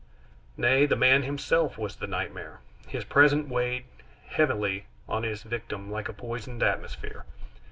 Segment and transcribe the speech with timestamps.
[0.57, 3.85] Nay, the man himself was the nightmare; his presence weighed
[4.29, 7.23] heavily on his victim like a poisoned atmosphere.